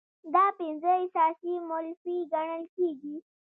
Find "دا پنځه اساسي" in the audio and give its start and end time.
0.33-1.53